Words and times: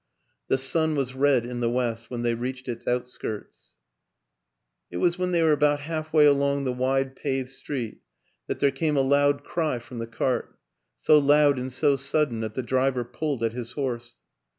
The 0.47 0.57
sun 0.57 0.95
was 0.95 1.13
red 1.13 1.45
in 1.45 1.59
the 1.59 1.69
west 1.69 2.09
when 2.09 2.23
they 2.23 2.33
reached 2.33 2.67
its 2.67 2.87
outskirts. 2.87 3.75
It 4.89 4.97
was 4.97 5.19
when 5.19 5.31
they 5.31 5.43
were 5.43 5.51
about 5.51 5.81
halfway 5.81 6.25
along 6.25 6.63
the 6.63 6.73
wide 6.73 7.15
paved 7.15 7.49
street 7.49 8.01
that 8.47 8.59
there 8.59 8.71
came 8.71 8.97
a 8.97 9.01
loud 9.01 9.43
cry 9.43 9.77
from 9.77 9.99
the 9.99 10.07
cart 10.07 10.57
so 10.97 11.19
loud 11.19 11.59
and 11.59 11.71
so 11.71 11.97
sudden 11.97 12.39
that 12.39 12.55
the 12.55 12.63
driver 12.63 13.03
pulled 13.05 13.43
at 13.43 13.53
his 13.53 13.73
horse. 13.73 14.15